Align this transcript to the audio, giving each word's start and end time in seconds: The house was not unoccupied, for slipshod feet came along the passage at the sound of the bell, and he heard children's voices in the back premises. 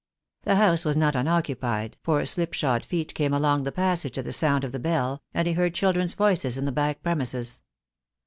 The 0.45 0.55
house 0.55 0.83
was 0.83 0.97
not 0.97 1.15
unoccupied, 1.15 1.95
for 2.01 2.25
slipshod 2.25 2.83
feet 2.83 3.13
came 3.13 3.35
along 3.35 3.61
the 3.65 3.71
passage 3.71 4.17
at 4.17 4.25
the 4.25 4.33
sound 4.33 4.63
of 4.63 4.71
the 4.71 4.79
bell, 4.79 5.21
and 5.31 5.45
he 5.47 5.53
heard 5.53 5.75
children's 5.75 6.15
voices 6.15 6.57
in 6.57 6.65
the 6.65 6.71
back 6.71 7.03
premises. 7.03 7.61